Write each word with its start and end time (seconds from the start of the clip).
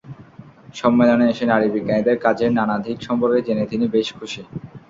সম্মেলনে 0.75 1.25
এসে 1.29 1.45
নারী 1.47 1.67
বিজ্ঞানীদের 1.75 2.17
কাজের 2.19 2.51
নানা 2.53 2.75
দিক 2.85 2.97
সম্পর্কে 3.07 3.39
জেনে 3.47 3.65
তিনি 3.71 3.85
বেশ 3.95 4.07
খুশি। 4.17 4.41